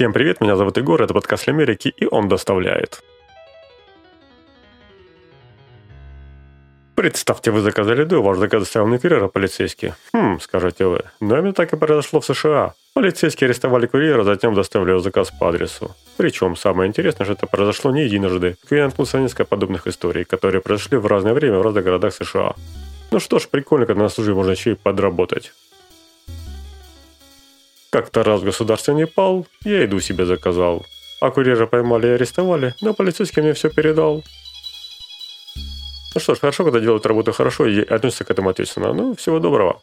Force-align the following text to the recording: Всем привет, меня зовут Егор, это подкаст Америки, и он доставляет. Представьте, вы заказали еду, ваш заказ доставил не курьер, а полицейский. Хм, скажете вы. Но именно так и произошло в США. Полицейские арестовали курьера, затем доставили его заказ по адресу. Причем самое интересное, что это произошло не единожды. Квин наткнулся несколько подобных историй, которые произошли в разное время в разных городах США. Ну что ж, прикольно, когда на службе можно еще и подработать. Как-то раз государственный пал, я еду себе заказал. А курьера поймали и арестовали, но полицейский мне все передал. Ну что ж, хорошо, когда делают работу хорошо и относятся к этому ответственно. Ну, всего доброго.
Всем 0.00 0.14
привет, 0.14 0.40
меня 0.40 0.56
зовут 0.56 0.78
Егор, 0.78 1.02
это 1.02 1.12
подкаст 1.12 1.46
Америки, 1.46 1.92
и 1.94 2.06
он 2.10 2.26
доставляет. 2.26 3.02
Представьте, 6.94 7.50
вы 7.50 7.60
заказали 7.60 8.00
еду, 8.00 8.22
ваш 8.22 8.38
заказ 8.38 8.62
доставил 8.62 8.88
не 8.88 8.98
курьер, 8.98 9.24
а 9.24 9.28
полицейский. 9.28 9.92
Хм, 10.14 10.40
скажете 10.40 10.86
вы. 10.86 11.02
Но 11.20 11.36
именно 11.36 11.52
так 11.52 11.74
и 11.74 11.76
произошло 11.76 12.22
в 12.22 12.24
США. 12.24 12.72
Полицейские 12.94 13.48
арестовали 13.48 13.86
курьера, 13.86 14.24
затем 14.24 14.54
доставили 14.54 14.92
его 14.92 15.00
заказ 15.00 15.30
по 15.38 15.50
адресу. 15.50 15.94
Причем 16.16 16.56
самое 16.56 16.88
интересное, 16.88 17.26
что 17.26 17.34
это 17.34 17.46
произошло 17.46 17.90
не 17.90 18.04
единожды. 18.04 18.56
Квин 18.70 18.84
наткнулся 18.84 19.20
несколько 19.20 19.44
подобных 19.44 19.86
историй, 19.86 20.24
которые 20.24 20.62
произошли 20.62 20.96
в 20.96 21.06
разное 21.06 21.34
время 21.34 21.58
в 21.58 21.62
разных 21.62 21.84
городах 21.84 22.14
США. 22.14 22.54
Ну 23.10 23.20
что 23.20 23.38
ж, 23.38 23.46
прикольно, 23.50 23.84
когда 23.84 24.04
на 24.04 24.08
службе 24.08 24.32
можно 24.32 24.52
еще 24.52 24.72
и 24.72 24.76
подработать. 24.76 25.52
Как-то 27.90 28.22
раз 28.22 28.42
государственный 28.42 29.08
пал, 29.08 29.46
я 29.64 29.82
еду 29.82 29.98
себе 30.00 30.24
заказал. 30.24 30.86
А 31.20 31.30
курьера 31.30 31.66
поймали 31.66 32.06
и 32.06 32.10
арестовали, 32.10 32.74
но 32.80 32.94
полицейский 32.94 33.42
мне 33.42 33.52
все 33.52 33.68
передал. 33.68 34.22
Ну 36.14 36.20
что 36.20 36.34
ж, 36.34 36.38
хорошо, 36.38 36.64
когда 36.64 36.78
делают 36.78 37.04
работу 37.06 37.32
хорошо 37.32 37.66
и 37.66 37.80
относятся 37.80 38.24
к 38.24 38.30
этому 38.30 38.50
ответственно. 38.50 38.92
Ну, 38.92 39.16
всего 39.16 39.40
доброго. 39.40 39.82